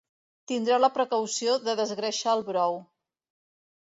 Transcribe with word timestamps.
tindreu 0.51 0.79
la 0.79 0.89
precaució 0.95 1.53
de 1.67 1.77
desgreixar 1.81 2.35
el 2.39 2.43
brou 2.47 2.79